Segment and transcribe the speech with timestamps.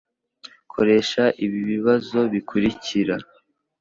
[0.71, 3.15] Koresha ibi bibazo bikurikira